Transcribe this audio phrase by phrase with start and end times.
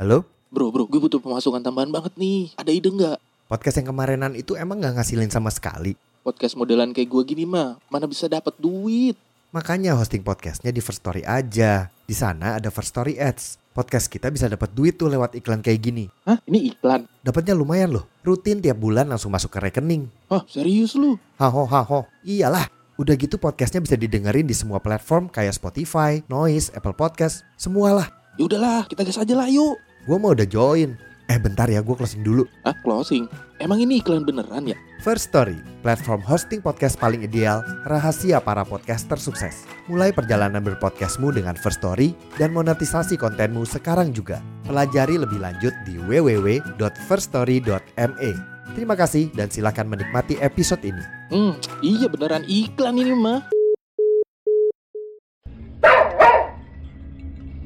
[0.00, 0.24] Halo?
[0.48, 2.56] Bro, bro, gue butuh pemasukan tambahan banget nih.
[2.56, 3.20] Ada ide nggak?
[3.52, 5.92] Podcast yang kemarinan itu emang gak ngasilin sama sekali.
[6.24, 9.12] Podcast modelan kayak gue gini mah, mana bisa dapat duit?
[9.52, 11.92] Makanya hosting podcastnya di First Story aja.
[12.08, 13.60] Di sana ada First Story Ads.
[13.76, 16.08] Podcast kita bisa dapat duit tuh lewat iklan kayak gini.
[16.24, 16.40] Hah?
[16.48, 17.04] Ini iklan?
[17.20, 18.08] Dapatnya lumayan loh.
[18.24, 20.08] Rutin tiap bulan langsung masuk ke rekening.
[20.32, 21.20] Hah, serius lu?
[21.36, 22.08] Haho haho.
[22.24, 22.72] Iyalah.
[22.96, 28.08] Udah gitu podcastnya bisa didengerin di semua platform kayak Spotify, Noise, Apple Podcast, semualah.
[28.40, 29.89] Ya udahlah, kita gas aja lah yuk.
[30.08, 30.96] Gue mau udah join.
[31.30, 32.42] Eh bentar ya, gue closing dulu.
[32.66, 33.30] Ah, closing?
[33.62, 34.74] Emang ini iklan beneran ya?
[34.98, 35.54] First Story,
[35.84, 39.62] platform hosting podcast paling ideal, rahasia para podcaster sukses.
[39.86, 44.42] Mulai perjalanan berpodcastmu dengan First Story dan monetisasi kontenmu sekarang juga.
[44.66, 48.30] Pelajari lebih lanjut di www.firststory.me.
[48.74, 51.04] Terima kasih dan silakan menikmati episode ini.
[51.30, 51.54] Hmm,
[51.84, 53.46] iya beneran iklan ini mah.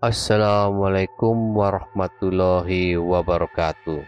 [0.00, 4.00] Assalamualaikum warahmatullahi wabarakatuh.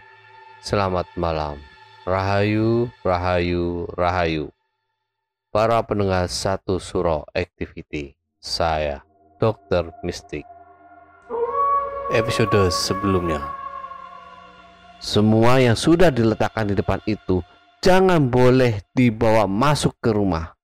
[0.57, 1.61] Selamat malam.
[2.01, 4.49] Rahayu, rahayu, rahayu.
[5.53, 8.17] Para pendengar satu suro activity.
[8.41, 9.05] Saya,
[9.37, 9.93] Dr.
[10.01, 10.41] Mistik.
[12.09, 13.53] Episode sebelumnya.
[14.97, 17.45] Semua yang sudah diletakkan di depan itu
[17.85, 20.57] jangan boleh dibawa masuk ke rumah.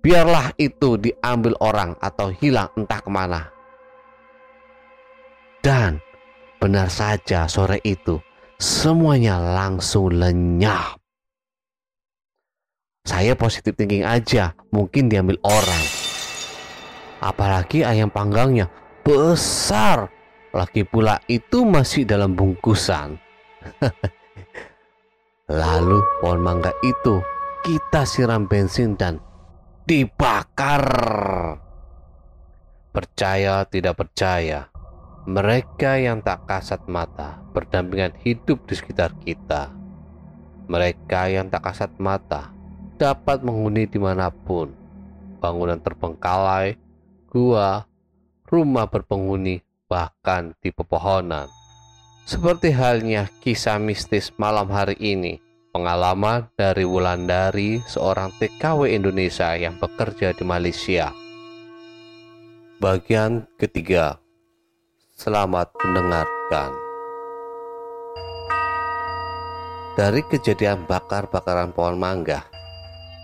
[0.00, 3.57] Biarlah itu diambil orang atau hilang entah ke mana.
[5.68, 6.00] Dan
[6.56, 8.16] benar saja sore itu
[8.56, 10.96] semuanya langsung lenyap.
[13.04, 15.84] Saya positif thinking aja, mungkin diambil orang.
[17.20, 18.72] Apalagi ayam panggangnya
[19.04, 20.08] besar.
[20.56, 23.20] Lagi pula itu masih dalam bungkusan.
[25.52, 27.20] Lalu pohon mangga itu
[27.60, 29.20] kita siram bensin dan
[29.84, 30.80] dibakar.
[32.88, 34.64] Percaya tidak percaya,
[35.28, 39.68] mereka yang tak kasat mata berdampingan hidup di sekitar kita.
[40.72, 42.48] Mereka yang tak kasat mata
[42.96, 44.72] dapat menghuni di mana pun.
[45.36, 46.80] Bangunan terbengkalai,
[47.28, 47.84] gua,
[48.48, 51.52] rumah berpenghuni, bahkan di pepohonan.
[52.24, 55.44] Seperti halnya kisah mistis malam hari ini,
[55.76, 61.12] pengalaman dari Wulandari, seorang TKW Indonesia yang bekerja di Malaysia.
[62.80, 64.16] Bagian ketiga,
[65.18, 66.70] Selamat mendengarkan.
[69.98, 72.46] Dari kejadian bakar-bakaran pohon mangga,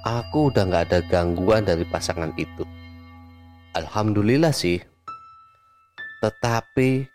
[0.02, 2.66] aku udah nggak ada gangguan dari pasangan itu.
[3.78, 4.82] Alhamdulillah sih.
[6.18, 7.06] Tetapi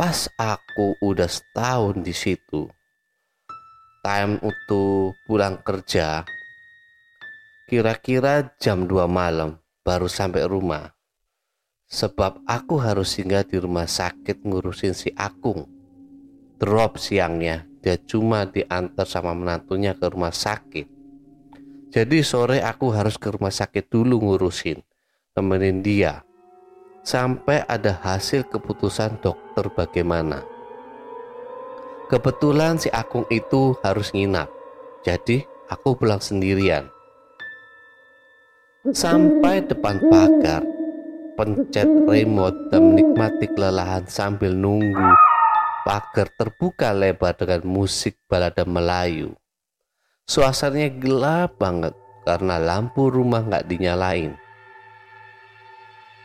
[0.00, 2.64] pas aku udah setahun di situ,
[4.00, 6.24] time untuk pulang kerja,
[7.68, 10.95] kira-kira jam 2 malam baru sampai rumah
[11.86, 15.70] sebab aku harus singgah di rumah sakit ngurusin si Akung.
[16.58, 20.88] Drop siangnya, dia cuma diantar sama menantunya ke rumah sakit.
[21.94, 24.82] Jadi sore aku harus ke rumah sakit dulu ngurusin,
[25.32, 26.26] temenin dia.
[27.06, 30.42] Sampai ada hasil keputusan dokter bagaimana.
[32.10, 34.50] Kebetulan si Akung itu harus nginap,
[35.06, 36.90] jadi aku pulang sendirian.
[38.90, 40.62] Sampai depan pagar,
[41.36, 45.12] pencet remote dan menikmati kelelahan sambil nunggu
[45.84, 49.36] pagar terbuka lebar dengan musik balada Melayu.
[50.26, 51.94] Suasananya gelap banget
[52.26, 54.34] karena lampu rumah nggak dinyalain.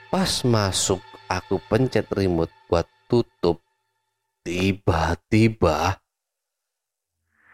[0.10, 3.62] Pas masuk aku pencet remote buat tutup.
[4.42, 6.02] Tiba-tiba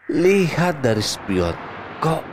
[0.08, 1.52] lihat dari spion
[2.00, 2.24] kok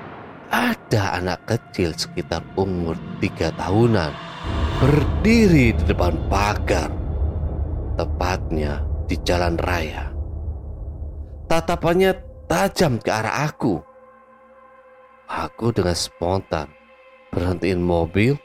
[0.48, 4.35] ada anak kecil sekitar umur tiga tahunan
[4.76, 6.92] berdiri di depan pagar,
[7.96, 10.12] tepatnya di jalan raya.
[11.48, 12.12] Tatapannya
[12.50, 13.80] tajam ke arah aku.
[15.26, 16.70] Aku dengan spontan
[17.32, 18.38] berhentiin mobil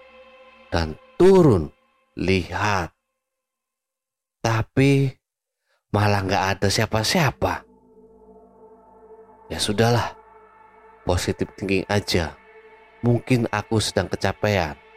[0.71, 1.69] dan turun
[2.17, 2.95] lihat.
[4.41, 5.13] Tapi
[5.93, 7.69] malah nggak ada siapa-siapa.
[9.51, 10.15] Ya sudahlah,
[11.05, 12.39] positif thinking aja.
[13.03, 14.90] Mungkin aku sedang kecapean.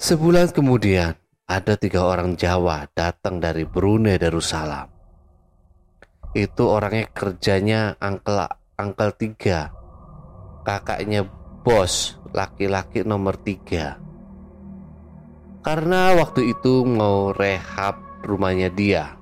[0.00, 1.12] Sebulan kemudian,
[1.44, 4.88] ada tiga orang Jawa datang dari Brunei Darussalam.
[6.32, 8.48] Itu orangnya kerjanya angkel
[8.80, 9.68] angkel tiga,
[10.64, 11.28] kakaknya
[11.60, 14.00] bos laki-laki nomor tiga.
[15.60, 19.20] Karena waktu itu mau rehab rumahnya dia.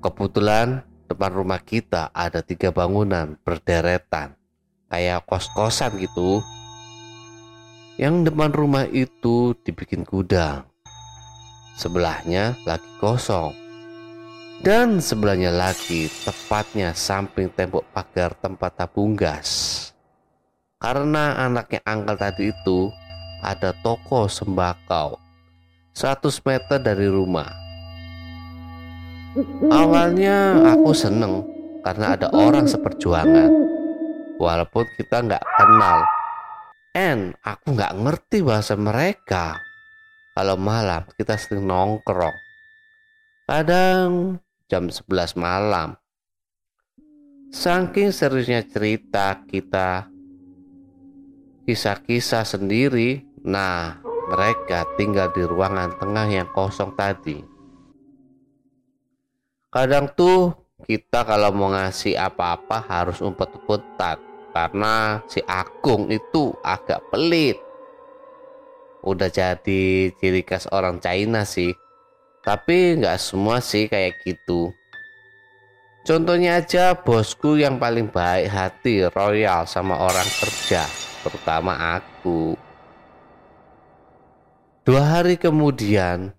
[0.00, 4.40] Kebetulan depan rumah kita ada tiga bangunan berderetan,
[4.88, 6.40] kayak kos-kosan gitu.
[8.02, 10.66] Yang depan rumah itu dibikin gudang.
[11.78, 13.54] Sebelahnya lagi kosong.
[14.58, 19.86] Dan sebelahnya lagi tepatnya samping tembok pagar tempat tabung gas.
[20.82, 22.90] Karena anaknya angkel tadi itu
[23.38, 25.14] ada toko sembakau
[25.94, 27.54] 100 meter dari rumah.
[29.70, 31.46] Awalnya aku seneng
[31.86, 33.50] karena ada orang seperjuangan.
[34.42, 36.02] Walaupun kita nggak kenal.
[36.92, 39.56] And aku nggak ngerti bahasa mereka.
[40.36, 42.36] Kalau malam kita sering nongkrong.
[43.48, 45.96] Kadang jam 11 malam.
[47.52, 50.08] Saking seriusnya cerita kita
[51.68, 54.00] kisah-kisah sendiri, nah
[54.32, 57.44] mereka tinggal di ruangan tengah yang kosong tadi.
[59.68, 60.52] Kadang tuh
[60.84, 67.58] kita kalau mau ngasih apa-apa harus umpet-umpetan karena si Agung itu agak pelit.
[69.02, 71.74] Udah jadi ciri khas orang China sih.
[72.44, 74.70] Tapi nggak semua sih kayak gitu.
[76.02, 80.82] Contohnya aja bosku yang paling baik hati royal sama orang kerja,
[81.22, 82.58] terutama aku.
[84.82, 86.34] Dua hari kemudian,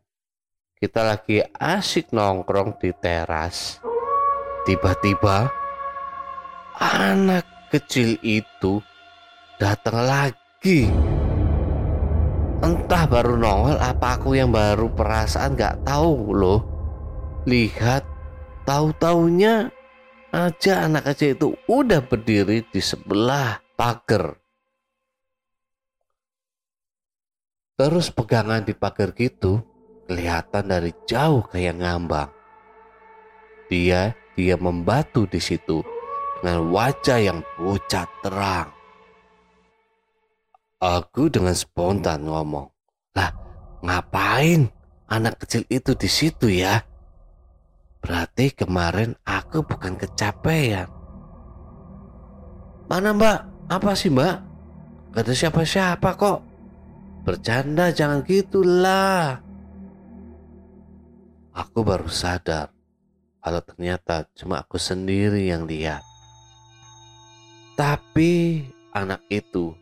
[0.83, 3.79] kita lagi asik nongkrong di teras.
[4.67, 5.47] Tiba-tiba,
[6.75, 8.77] anak kecil itu
[9.57, 10.85] datang lagi.
[12.61, 16.61] Entah baru nongol apa aku yang baru perasaan gak tahu loh.
[17.49, 18.05] Lihat,
[18.63, 19.73] tahu-taunya
[20.31, 24.39] aja anak kecil itu udah berdiri di sebelah pagar
[27.73, 29.59] Terus pegangan di pagar gitu
[30.05, 32.29] kelihatan dari jauh kayak ngambang.
[33.65, 35.81] Dia dia membatu di situ
[36.43, 38.67] dengan wajah yang pucat terang.
[40.83, 42.67] Aku dengan spontan ngomong,
[43.15, 43.31] lah
[43.79, 44.67] ngapain
[45.07, 46.83] anak kecil itu di situ ya?
[48.03, 50.91] Berarti kemarin aku bukan kecapean.
[52.91, 53.71] Mana mbak?
[53.71, 54.43] Apa sih mbak?
[55.15, 56.43] Gak ada siapa-siapa kok.
[57.23, 59.39] Bercanda jangan gitulah.
[61.55, 62.75] Aku baru sadar
[63.39, 66.03] kalau ternyata cuma aku sendiri yang lihat.
[67.73, 68.61] Tapi
[68.93, 69.73] anak itu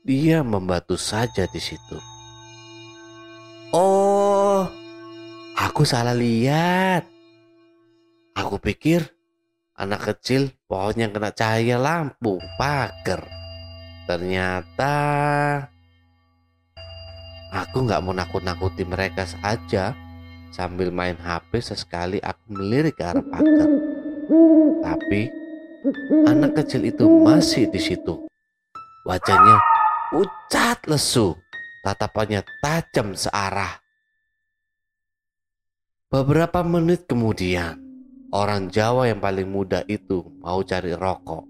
[0.00, 2.00] dia membatu saja di situ.
[3.74, 4.64] Oh,
[5.58, 7.04] aku salah lihat.
[8.34, 9.04] Aku pikir
[9.76, 13.28] anak kecil pohon yang kena cahaya lampu pagar.
[14.04, 14.94] Ternyata
[17.54, 19.94] Aku nggak mau nakut-nakuti mereka saja.
[20.50, 23.70] Sambil main HP sesekali aku melirik ke arah pagar.
[24.82, 25.43] Tapi
[26.24, 28.24] anak kecil itu masih di situ.
[29.04, 29.60] Wajahnya
[30.08, 31.36] pucat lesu,
[31.84, 33.80] tatapannya tajam searah.
[36.08, 37.76] Beberapa menit kemudian,
[38.32, 41.44] orang Jawa yang paling muda itu mau cari rokok.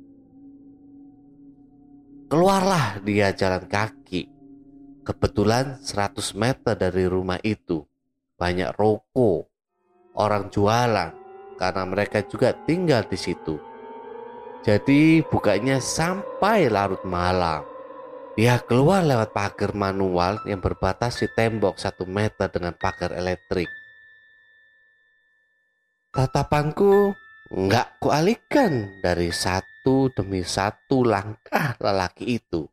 [2.32, 4.34] Keluarlah dia jalan kaki
[5.04, 7.84] Kebetulan 100 meter dari rumah itu
[8.40, 9.44] banyak roko,
[10.16, 11.12] orang jualan
[11.60, 13.60] karena mereka juga tinggal di situ.
[14.64, 17.68] Jadi bukanya sampai larut malam.
[18.32, 23.68] Dia keluar lewat pagar manual yang berbatasi tembok satu meter dengan pagar elektrik.
[26.08, 27.12] Tatapanku
[27.52, 32.64] nggak kualihkan dari satu demi satu langkah lelaki itu.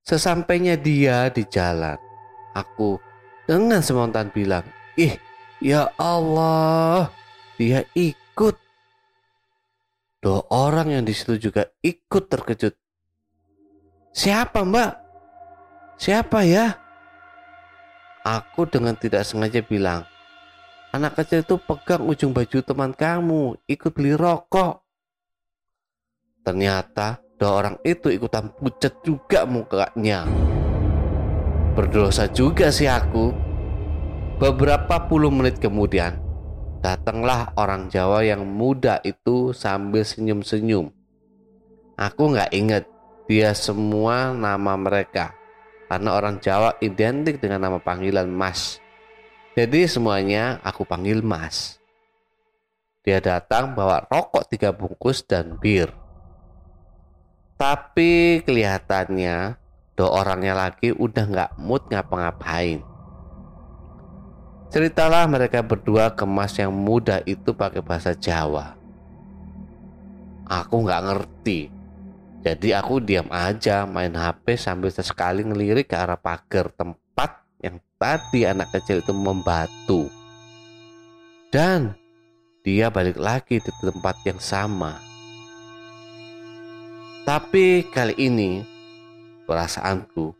[0.00, 2.00] Sesampainya dia di jalan,
[2.56, 2.96] aku
[3.44, 4.64] dengan spontan bilang,
[4.96, 5.20] "Ih,
[5.60, 7.12] ya Allah,
[7.60, 8.67] dia ikut."
[10.28, 12.76] Dua orang yang di situ juga ikut terkejut.
[14.12, 14.92] Siapa, Mbak?
[15.96, 16.76] Siapa ya?
[18.28, 20.04] Aku dengan tidak sengaja bilang,
[20.92, 24.84] anak kecil itu pegang ujung baju teman kamu, ikut beli rokok.
[26.44, 30.28] Ternyata Dua orang itu ikutan pucat juga mukanya.
[31.72, 33.32] berdosa juga sih aku.
[34.36, 36.20] Beberapa puluh menit kemudian,
[36.78, 40.90] datanglah orang Jawa yang muda itu sambil senyum-senyum.
[41.98, 42.84] Aku nggak inget
[43.28, 45.34] dia semua nama mereka,
[45.90, 48.78] karena orang Jawa identik dengan nama panggilan Mas.
[49.58, 51.82] Jadi semuanya aku panggil Mas.
[53.02, 55.90] Dia datang bawa rokok tiga bungkus dan bir.
[57.58, 59.58] Tapi kelihatannya
[59.98, 62.87] dua orangnya lagi udah nggak mood ngapa-ngapain.
[64.68, 68.76] Ceritalah mereka berdua ke mas yang muda itu pakai bahasa Jawa.
[70.44, 71.72] Aku nggak ngerti.
[72.44, 78.44] Jadi aku diam aja main HP sambil sesekali ngelirik ke arah pagar tempat yang tadi
[78.44, 80.12] anak kecil itu membatu.
[81.48, 81.96] Dan
[82.60, 85.00] dia balik lagi di tempat yang sama.
[87.24, 88.60] Tapi kali ini
[89.48, 90.37] perasaanku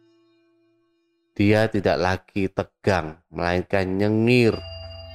[1.39, 4.59] dia tidak lagi tegang melainkan nyengir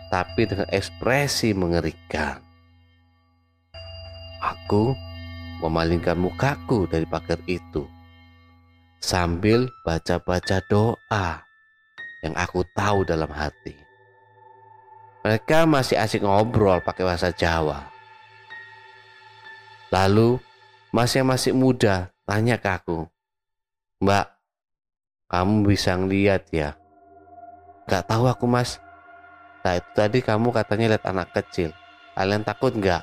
[0.07, 2.39] tapi dengan ekspresi mengerikan.
[4.39, 4.95] Aku
[5.59, 7.83] memalingkan mukaku dari pagar itu
[9.03, 11.43] sambil baca-baca doa
[12.23, 13.75] yang aku tahu dalam hati.
[15.27, 17.83] Mereka masih asik ngobrol pakai bahasa Jawa.
[19.91, 20.39] Lalu
[20.95, 23.09] Mas yang masih muda tanya ke aku,
[23.99, 24.32] Mbak,
[25.33, 26.77] kamu bisa ngeliat ya?
[27.89, 28.77] Gak tahu aku mas.
[29.65, 31.73] Nah itu tadi kamu katanya lihat anak kecil.
[32.13, 33.01] Kalian takut nggak?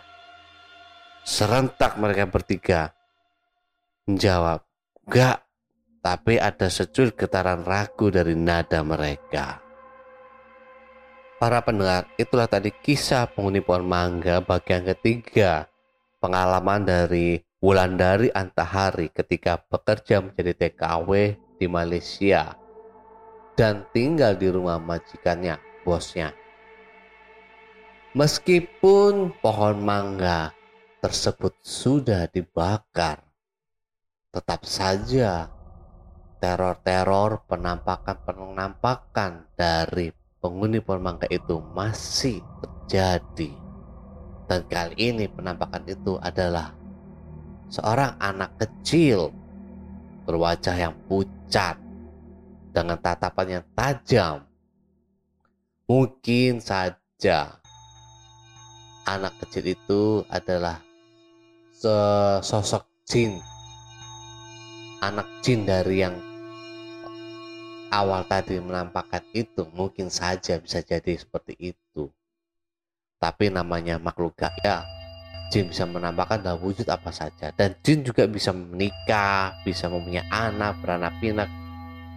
[1.27, 2.95] Serentak mereka bertiga.
[4.07, 4.63] Menjawab,
[5.11, 5.43] gak.
[6.01, 9.59] Tapi ada secul getaran ragu dari nada mereka.
[11.37, 15.67] Para pendengar, itulah tadi kisah penghuni pohon mangga bagian ketiga.
[16.23, 21.11] Pengalaman dari Wulandari Antahari ketika bekerja menjadi TKW
[21.61, 22.57] di Malaysia
[23.53, 26.33] dan tinggal di rumah majikannya, bosnya.
[28.17, 30.57] Meskipun pohon mangga
[31.05, 33.21] tersebut sudah dibakar,
[34.33, 35.53] tetap saja
[36.41, 40.09] teror-teror penampakan-penampakan dari
[40.41, 43.53] penghuni pohon mangga itu masih terjadi.
[44.49, 46.75] Dan kali ini penampakan itu adalah
[47.71, 49.31] seorang anak kecil
[50.31, 51.75] berwajah yang pucat
[52.71, 54.47] dengan tatapan yang tajam.
[55.91, 57.59] Mungkin saja
[59.03, 60.79] anak kecil itu adalah
[62.47, 63.43] sosok jin.
[65.03, 66.15] Anak jin dari yang
[67.91, 72.07] awal tadi menampakkan itu mungkin saja bisa jadi seperti itu.
[73.19, 75.00] Tapi namanya makhluk gaib
[75.51, 77.51] jin bisa menampakkan dalam wujud apa saja.
[77.53, 81.51] Dan jin juga bisa menikah bisa mempunyai anak beranak pinak.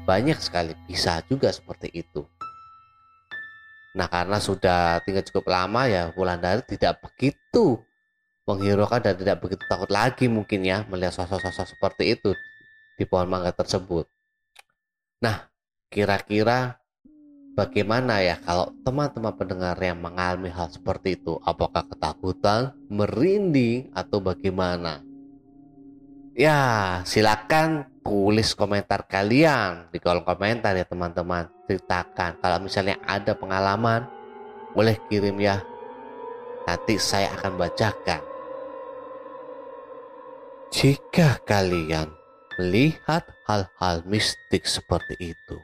[0.06, 2.22] Banyak sekali bisa juga seperti itu.
[3.98, 7.82] Nah karena sudah tinggal cukup lama ya Wulandari tidak begitu
[8.44, 12.34] menghiraukan dan tidak begitu takut lagi mungkin ya melihat sosok-sosok seperti itu
[12.98, 14.10] di pohon mangga tersebut.
[15.22, 15.48] Nah
[15.88, 16.83] kira-kira
[17.54, 21.38] Bagaimana ya kalau teman-teman pendengar yang mengalami hal seperti itu?
[21.46, 25.06] Apakah ketakutan, merinding, atau bagaimana?
[26.34, 31.46] Ya, silakan tulis komentar kalian di kolom komentar ya teman-teman.
[31.70, 34.10] Ceritakan kalau misalnya ada pengalaman,
[34.74, 35.62] boleh kirim ya.
[36.66, 38.22] Nanti saya akan bacakan.
[40.74, 42.10] Jika kalian
[42.58, 45.58] melihat hal-hal mistik seperti itu,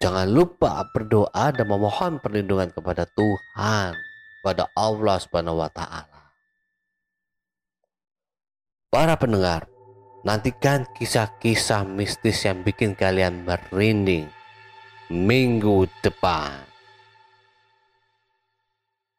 [0.00, 3.92] Jangan lupa berdoa dan memohon perlindungan kepada Tuhan,
[4.40, 6.32] kepada Allah Subhanahu wa taala.
[8.88, 9.68] Para pendengar,
[10.24, 14.24] nantikan kisah-kisah mistis yang bikin kalian merinding
[15.12, 16.64] minggu depan.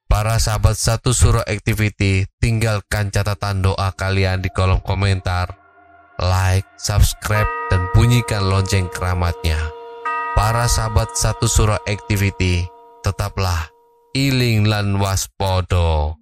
[0.09, 5.53] Para sahabat satu surah activity, tinggalkan catatan doa kalian di kolom komentar,
[6.17, 9.61] like, subscribe, dan bunyikan lonceng keramatnya
[10.35, 12.67] para sahabat satu surah activity
[13.03, 13.71] tetaplah
[14.15, 16.15] iling lan waspodo.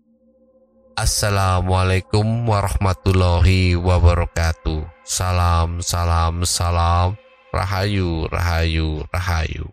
[1.00, 4.84] Assalamualaikum warahmatullahi wabarakatuh.
[5.08, 7.16] Salam, salam, salam.
[7.56, 9.72] Rahayu, rahayu, rahayu.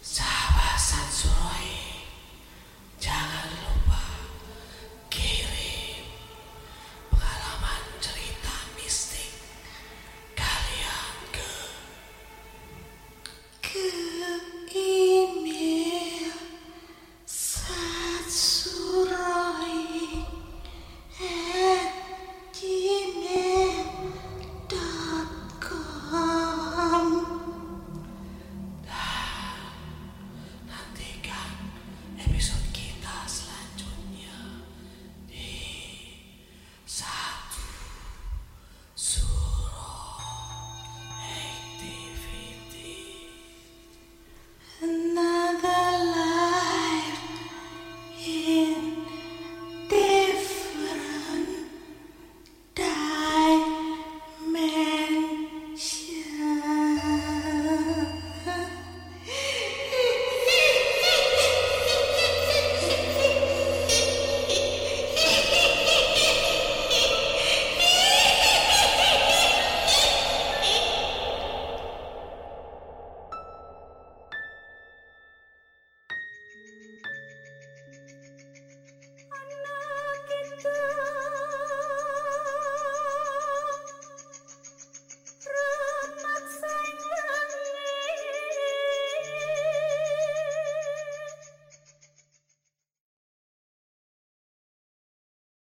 [0.00, 0.45] Surai